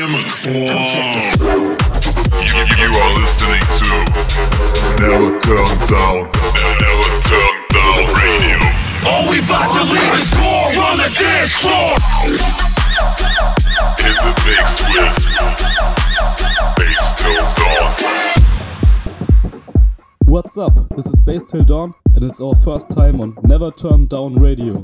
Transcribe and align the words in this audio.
in 0.00 0.12
the 0.12 0.22
club. 0.30 1.42
You, 2.38 2.62
you 2.78 2.90
are 2.94 3.12
listening 3.18 3.64
to 3.78 3.88
Never 5.02 5.30
Turn 5.42 5.70
Down, 5.90 6.30
Never 6.78 7.10
Turn 7.26 7.54
Down 7.74 8.06
Radio. 8.14 8.58
All 9.08 9.24
we 9.28 9.38
about 9.40 9.74
to 9.74 9.82
leave 9.82 10.14
is 10.14 10.28
floor 10.30 10.70
on 10.86 10.98
the 10.98 11.10
dance 11.18 11.54
floor. 11.58 11.98
In 14.06 14.14
the 14.14 14.22
mix 14.22 14.22
with 14.22 14.38
Bass 16.76 16.98
Till 17.18 17.42
Dawn. 17.58 17.92
What's 20.26 20.56
up? 20.58 20.88
This 20.94 21.06
is 21.06 21.18
Bass 21.18 21.42
Till 21.50 21.64
Dawn, 21.64 21.94
and 22.14 22.22
it's 22.22 22.40
our 22.40 22.54
first 22.54 22.88
time 22.90 23.20
on 23.20 23.36
Never 23.42 23.72
Turn 23.72 24.06
Down 24.06 24.34
Radio. 24.36 24.80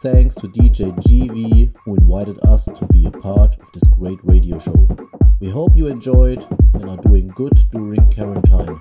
Thanks 0.00 0.34
to 0.36 0.48
DJ 0.48 0.92
GV 0.94 1.74
who 1.84 1.96
invited 1.96 2.38
us 2.44 2.66
to 2.66 2.86
be 2.92 3.06
a 3.06 3.10
part 3.10 3.58
of 3.58 3.72
this 3.72 3.84
great 3.84 4.18
radio 4.22 4.58
show. 4.58 4.86
We 5.40 5.48
hope 5.48 5.74
you 5.74 5.86
enjoyed 5.86 6.46
and 6.74 6.90
are 6.90 6.98
doing 6.98 7.28
good 7.28 7.54
during 7.70 8.04
quarantine. 8.12 8.78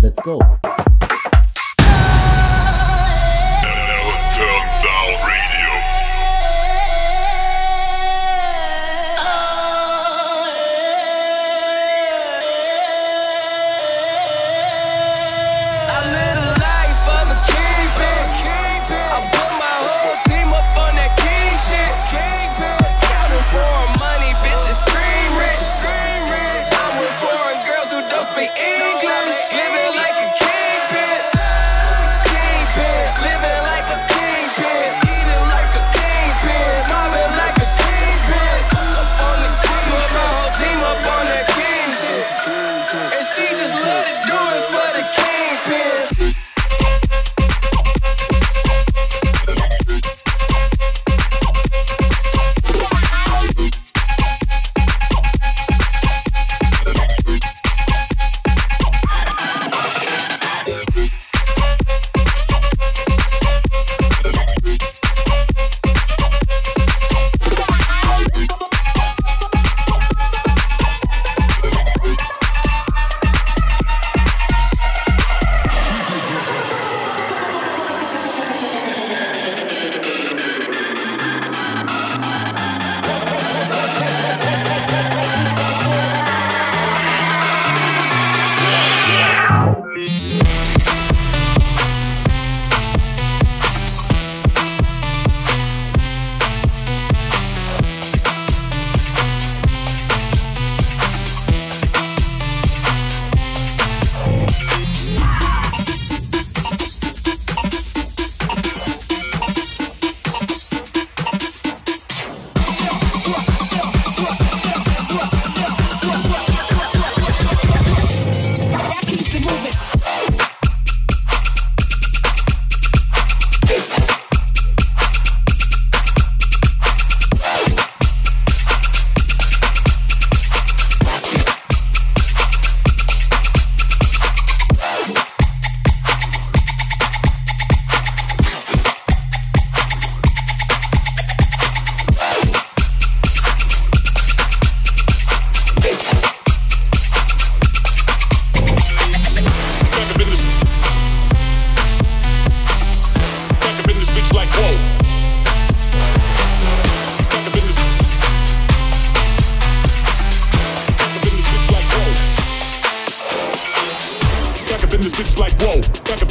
Let's 0.00 0.20
go! 0.20 0.38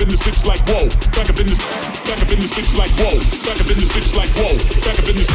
In 0.03 0.09
this 0.09 0.19
bitch 0.19 0.43
like 0.45 0.59
whoa. 0.67 0.83
Back 1.15 1.29
up 1.31 1.39
in 1.39 1.47
this. 1.47 1.57
Back 2.03 2.19
up 2.19 2.31
in 2.31 2.39
this 2.39 2.51
bitch 2.51 2.75
like 2.75 2.91
whoa. 2.99 3.15
Back 3.47 3.55
up 3.55 3.69
in 3.71 3.79
this 3.79 3.87
bitch 3.87 4.11
like 4.15 4.29
whoa. 4.35 4.51
Back 4.83 4.99
up 4.99 5.07
in 5.07 5.15
this. 5.15 5.27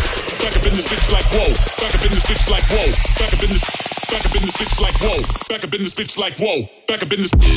Back 0.44 0.56
up 0.56 0.66
in 0.66 0.76
this 0.76 0.84
bitch 0.84 1.08
like 1.08 1.24
whoa. 1.32 1.48
Back 1.80 1.94
up 1.96 2.04
in 2.04 2.12
this 2.12 2.24
bitch 2.28 2.50
like 2.52 2.68
whoa. 2.68 2.92
Back 3.16 3.32
up 3.32 3.42
in 3.42 3.48
this. 3.48 3.64
Back 4.12 4.24
up 4.28 4.36
in 4.36 4.42
this 4.44 4.56
bitch 4.60 4.76
like 4.80 4.96
whoa. 5.00 5.24
Back 5.48 5.64
up 5.64 5.72
in 5.72 5.82
this 5.82 5.94
bitch 5.94 6.18
like 6.20 6.36
whoa. 6.36 6.68
Back 6.86 7.02
up 7.02 7.12
in 7.12 7.20
this. 7.20 7.30
Back 7.32 7.48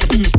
up 0.00 0.12
in 0.14 0.22
this. 0.22 0.32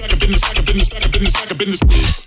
Back 0.00 0.08
up 0.08 0.22
in 0.22 0.32
this. 0.32 0.40
Back 0.40 0.56
up 0.56 0.68
in 0.70 0.76
this. 0.78 0.88
Back 0.88 1.04
up 1.04 1.14
in 1.14 1.24
this. 1.24 1.32
Back 1.34 1.50
up 1.52 1.60
in 1.60 1.70
this. 1.70 2.19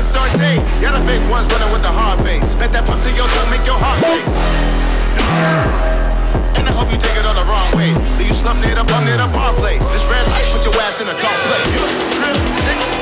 Gonna 0.00 0.28
sauteed. 0.28 0.60
Y'all 0.80 0.96
the 0.96 1.04
fake 1.04 1.20
ones 1.30 1.46
running 1.52 1.72
with 1.72 1.82
the 1.82 1.92
hard 1.92 2.18
face. 2.24 2.54
Bet 2.54 2.72
that 2.72 2.86
pump 2.86 3.02
to 3.02 3.10
your 3.12 3.28
tongue 3.36 3.50
make 3.50 3.64
your 3.66 3.76
heart 3.76 4.00
race. 4.08 4.40
And 6.56 6.68
I 6.68 6.72
hope 6.72 6.90
you 6.92 6.98
take 6.98 7.16
it 7.16 7.24
all 7.26 7.36
the 7.36 7.44
wrong 7.44 7.68
way. 7.76 7.92
Leave 8.16 8.28
you 8.28 8.34
slumped 8.34 8.64
near 8.64 8.74
the 8.74 8.84
bum 8.84 9.04
near 9.04 9.16
the 9.20 9.28
bar 9.28 9.52
place. 9.54 9.92
This 9.92 10.04
red 10.08 10.24
light 10.32 10.46
put 10.52 10.64
your 10.64 10.76
ass 10.80 11.00
in 11.00 11.08
a 11.08 11.16
dark 11.20 11.40
place. 11.48 11.68
You 11.76 11.84
trip, 12.16 12.36
nigga, 12.64 12.99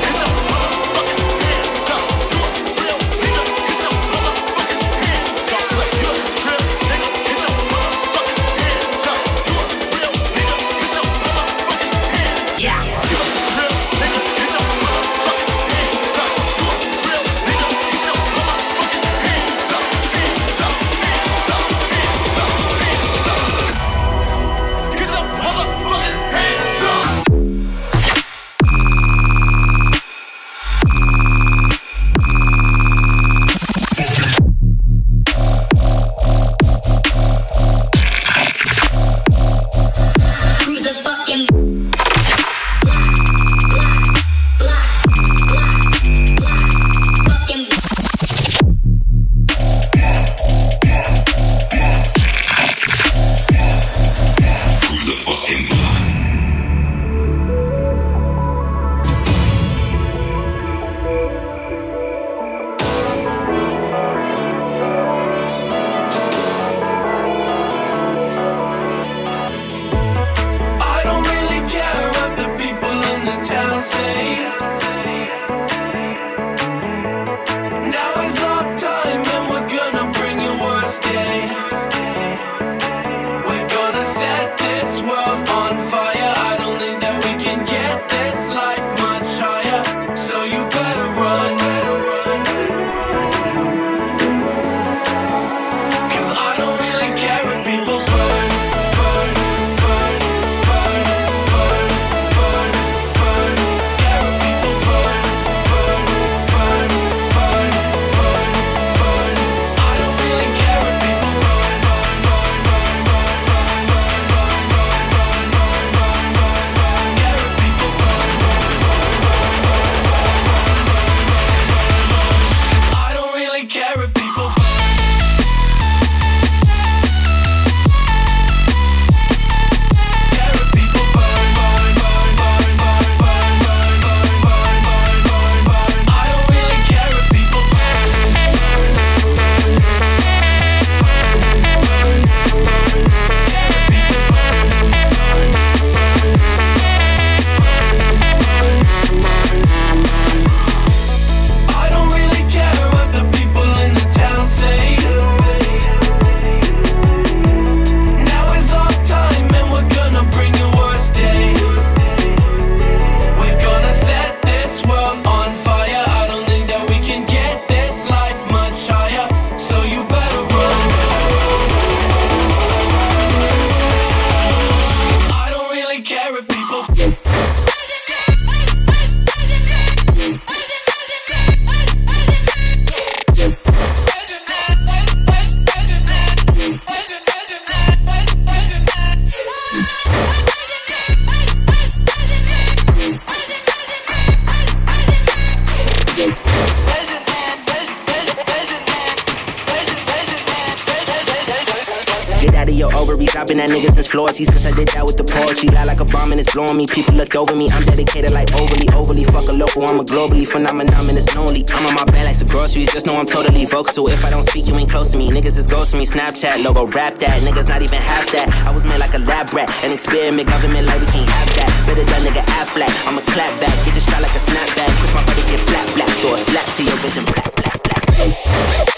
been 203.49 203.59
at 203.59 203.69
niggas 203.73 203.97
since 203.97 204.05
floor 204.05 204.29
cheese, 204.29 204.47
cause 204.47 204.63
I 204.63 204.71
did 204.77 204.89
that 204.93 205.03
with 205.03 205.17
the 205.17 205.25
poetry. 205.25 205.69
Lie 205.73 205.89
like 205.89 205.99
a 205.99 206.05
bomb 206.05 206.31
and 206.31 206.39
it's 206.39 206.53
blowing 206.53 206.77
me. 206.77 206.85
People 206.85 207.15
look 207.15 207.33
over 207.33 207.55
me. 207.55 207.67
I'm 207.73 207.81
dedicated 207.83 208.29
like 208.29 208.53
overly, 208.53 208.85
overly. 208.93 209.25
Fuck 209.25 209.49
a 209.49 209.53
local, 209.53 209.89
I'm 209.89 209.99
a 209.99 210.05
globally 210.05 210.45
phenomenon 210.45 211.09
and 211.09 211.17
it's 211.17 211.33
lonely. 211.33 211.65
I'm 211.73 211.85
on 211.89 211.95
my 211.97 212.05
bed 212.05 212.29
like 212.29 212.37
some 212.37 212.47
groceries. 212.47 212.93
Just 212.93 213.07
know 213.07 213.17
I'm 213.17 213.25
totally 213.25 213.65
vocal. 213.65 213.91
So 213.91 214.07
if 214.07 214.23
I 214.23 214.29
don't 214.29 214.45
speak, 214.45 214.67
you 214.67 214.75
ain't 214.77 214.89
close 214.89 215.11
to 215.11 215.17
me. 215.17 215.31
Niggas 215.31 215.57
is 215.57 215.65
ghost 215.65 215.91
to 215.91 215.97
me. 215.97 216.05
Snapchat 216.05 216.63
logo, 216.63 216.85
rap 216.93 217.17
that. 217.25 217.41
Niggas 217.41 217.67
not 217.67 217.81
even 217.81 217.97
half 217.97 218.29
that. 218.37 218.53
I 218.69 218.71
was 218.71 218.85
made 218.85 218.99
like 218.99 219.15
a 219.15 219.19
lab 219.19 219.51
rat. 219.51 219.69
An 219.83 219.91
experiment 219.91 220.47
government 220.47 220.85
like 220.85 221.01
we 221.01 221.07
can't 221.07 221.29
have 221.29 221.49
that. 221.57 221.69
Better 221.87 222.05
done 222.05 222.21
nigga 222.21 222.45
act 222.53 222.69
flat. 222.69 222.93
I'm 223.09 223.17
a 223.17 223.25
clap 223.33 223.49
back. 223.59 223.73
Get 223.83 223.95
this 223.97 224.05
shot 224.05 224.21
like 224.21 224.35
a 224.37 224.41
snapback. 224.45 224.91
Push 225.01 225.13
my 225.17 225.25
body 225.25 225.41
get 225.49 225.61
flat, 225.65 225.87
black. 225.95 226.09
Throw 226.21 226.35
a 226.35 226.37
slap 226.37 226.67
to 226.77 226.83
your 226.83 226.97
vision. 227.01 227.25
Black, 227.25 227.49
black, 227.55 227.81
black. 227.81 228.88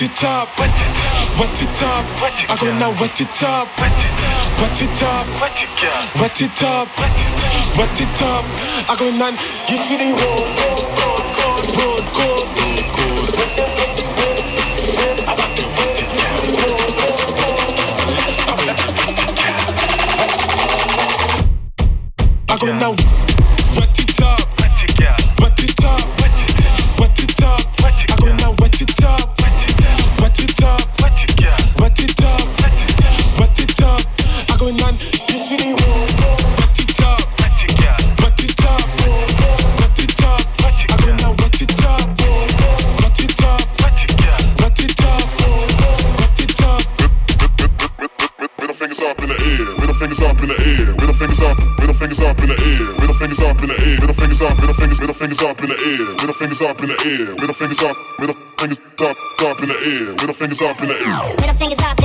What 0.00 0.08
it 0.08 0.24
up, 0.24 0.48
What 0.56 1.60
it 1.60 1.82
up. 1.82 2.04
I 2.48 2.56
gonna 2.56 2.88
What 2.96 3.20
it 3.20 3.42
up, 3.44 3.68
What 3.76 4.80
it 4.80 5.02
up, 5.02 5.26
What 6.16 6.40
it 6.40 6.62
up, 6.62 6.88
What 7.76 8.00
it 8.00 8.22
up. 8.22 8.44
I 8.88 8.96
gonna 8.96 9.36
give 9.68 9.84
you 9.90 9.98
the 9.98 10.06
road, 10.16 10.48
road, 10.56 10.88
road, 10.96 11.24
road, 11.76 12.04
road. 12.16 12.48
I 15.28 15.30
want 15.36 15.52
to 15.58 15.64
wet 15.76 16.00
it 16.00 16.08
down. 16.16 16.48
I 22.48 22.56
gonna. 22.56 23.19
fingers 55.40 55.56
up 55.56 55.62
in 55.62 55.68
the 55.70 55.76
air, 55.76 56.06
with 56.06 56.20
middle 56.20 56.34
fingers 56.34 56.60
up 56.60 56.80
in 56.82 56.88
the 56.88 57.00
air, 57.06 57.26
with 57.32 57.40
middle 57.40 57.54
fingers 57.54 57.80
up, 57.80 57.96
with 58.18 58.28
middle 58.28 58.42
fingers 58.58 58.80
up, 59.00 59.16
up 59.42 59.62
in 59.62 59.68
the 59.68 59.74
air, 59.74 60.06
with 60.12 60.20
middle 60.20 60.34
fingers 60.34 60.60
up 60.62 60.80
in 60.82 60.88
the 60.88 60.94
air. 60.94 61.30
with 61.30 61.40
Middle 61.40 61.54
fingers 61.54 61.78
up. 61.80 61.99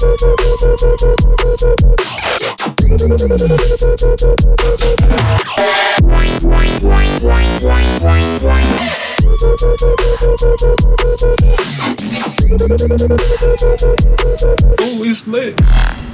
Ooh, 0.00 0.06
it's 15.02 15.26
lit. 15.26 16.07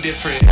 Different. 0.00 0.49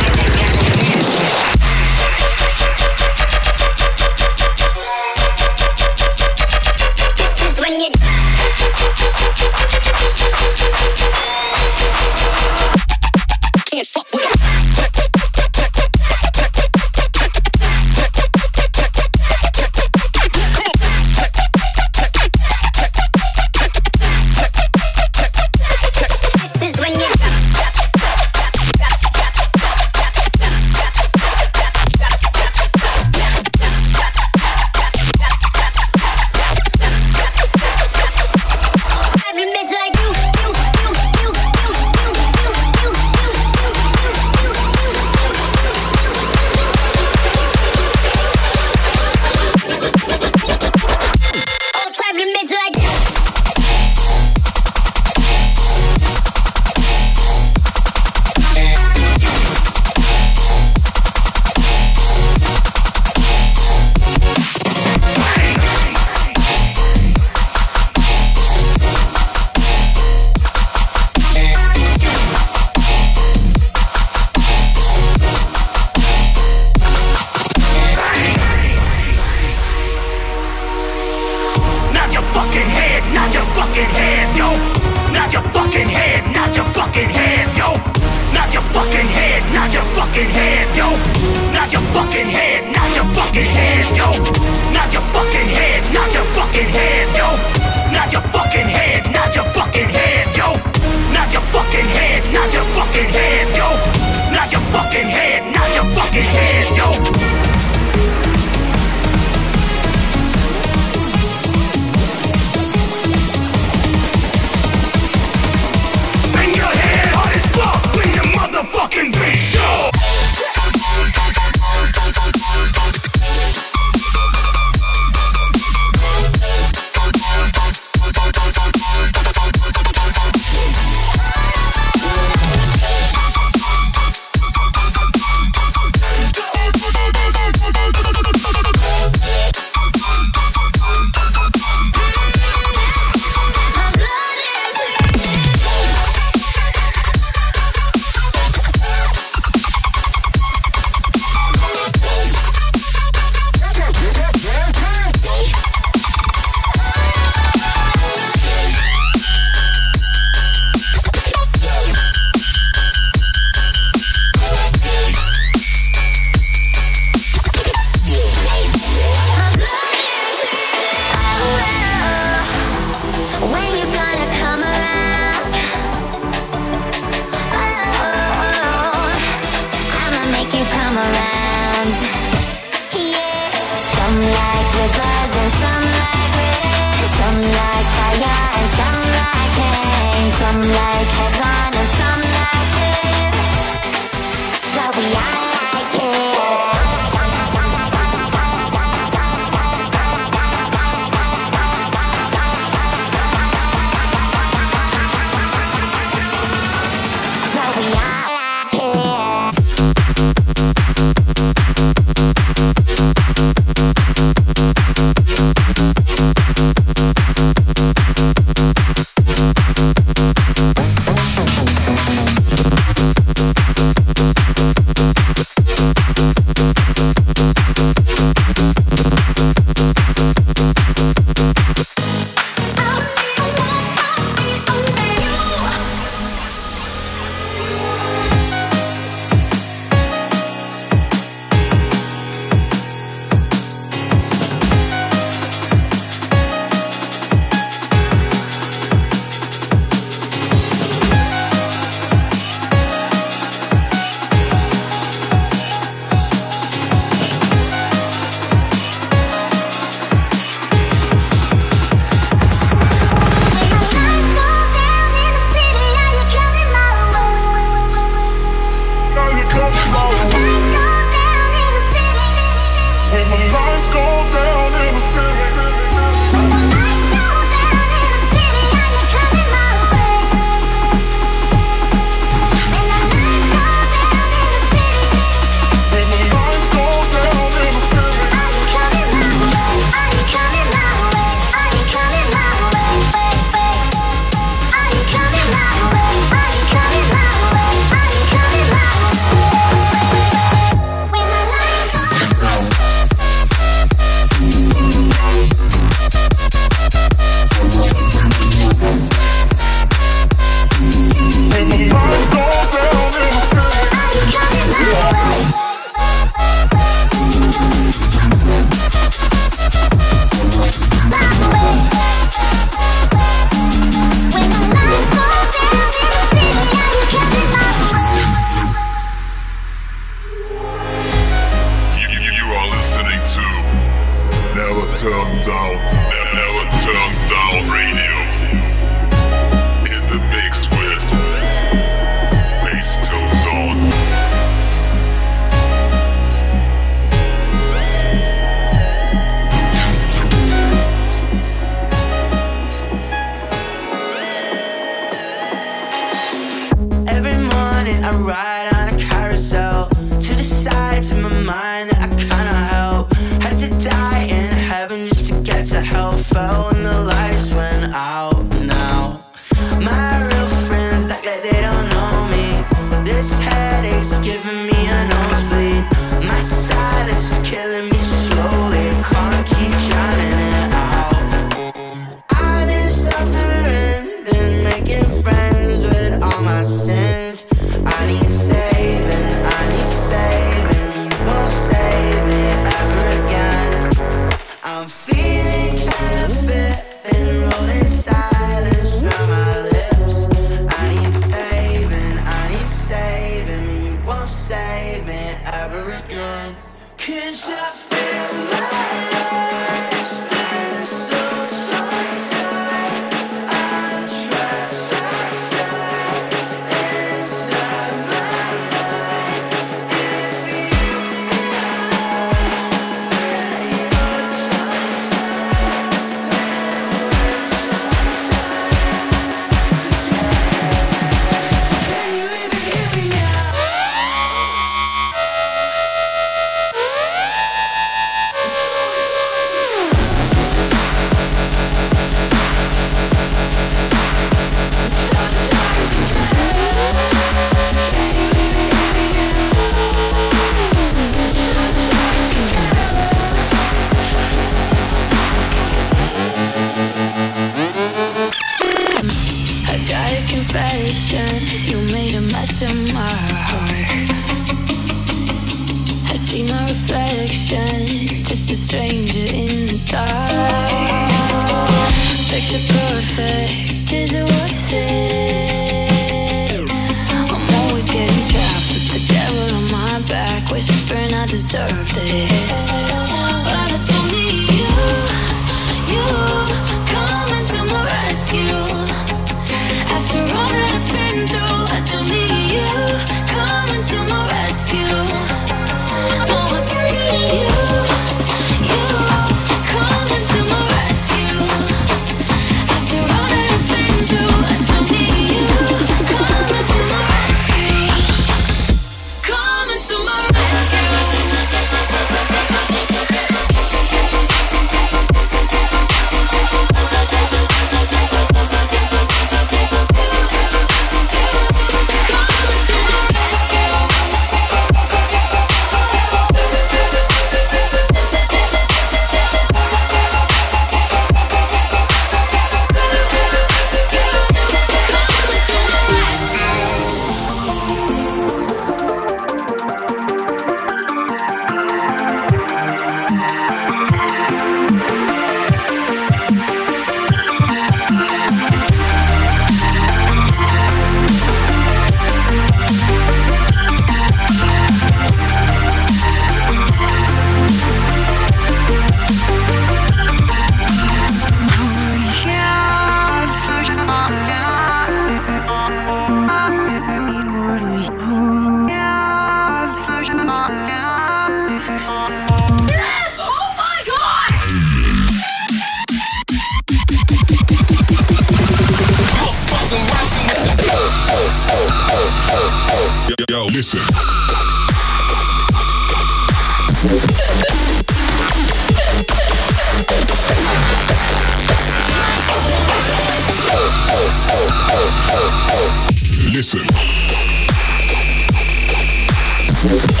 Yes! 599.63 600.00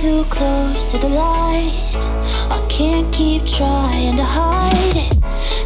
Too 0.00 0.24
close 0.30 0.86
to 0.86 0.96
the 0.96 1.08
light. 1.10 1.92
I 2.48 2.66
can't 2.70 3.12
keep 3.12 3.44
trying 3.44 4.16
to 4.16 4.24
hide 4.24 4.96
it. 4.96 5.12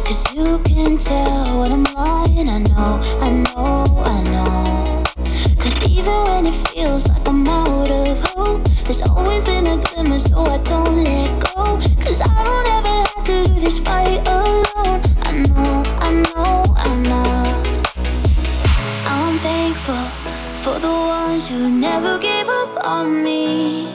Cause 0.05 0.21
you 0.35 0.59
can 0.65 0.97
tell 0.97 1.59
when 1.59 1.71
I'm 1.71 1.85
lying. 1.95 2.49
I 2.49 2.59
know, 2.59 2.99
I 3.21 3.29
know, 3.31 3.85
I 4.03 4.21
know. 4.33 5.03
Cause 5.57 5.75
even 5.89 6.17
when 6.27 6.45
it 6.47 6.57
feels 6.67 7.07
like 7.07 7.25
I'm 7.25 7.47
out 7.47 7.89
of 7.89 8.19
hope, 8.19 8.63
there's 8.83 9.01
always 9.01 9.45
been 9.45 9.67
a 9.67 9.77
glimmer, 9.77 10.19
so 10.19 10.39
I 10.39 10.57
don't 10.63 11.03
let 11.03 11.31
go. 11.55 11.63
Cause 12.03 12.21
I 12.21 12.43
don't 12.43 12.67
ever 12.77 12.95
have 13.07 13.23
to 13.23 13.45
do 13.45 13.59
this 13.61 13.79
fight 13.79 14.19
alone. 14.27 14.99
I 15.23 15.31
know, 15.47 15.83
I 16.07 16.11
know, 16.25 16.63
I 16.75 16.91
know. 17.07 17.43
I'm 19.07 19.37
thankful 19.37 20.03
for 20.63 20.79
the 20.79 20.91
ones 20.91 21.47
who 21.47 21.69
never 21.69 22.17
gave 22.17 22.31
up 22.31 22.34
on 22.85 23.23
me. 23.23 23.87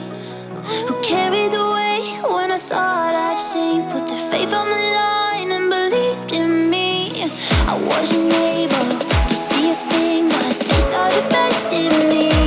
Who 0.87 1.01
carried 1.01 1.53
the 1.53 1.63
weight 1.75 2.21
when 2.29 2.51
I 2.51 2.57
thought 2.57 3.15
I'd 3.15 3.39
sink? 3.39 3.89
Put 3.89 4.05
their 4.07 4.29
faith 4.29 4.53
on 4.53 4.69
the 4.69 4.81
line 4.99 5.51
and 5.51 5.69
believed 5.69 6.33
in 6.33 6.69
me. 6.69 7.23
I 7.67 7.75
wasn't 7.87 8.33
able 8.33 8.99
to 9.29 9.33
see 9.33 9.71
a 9.71 9.75
thing 9.75 10.27
But 10.27 10.59
they 10.59 10.81
saw 10.81 11.07
the 11.09 11.21
best 11.29 11.71
in 11.71 12.09
me. 12.09 12.40